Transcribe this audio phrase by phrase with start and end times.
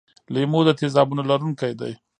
[0.33, 1.93] لیمو د تیزابونو لرونکی دی.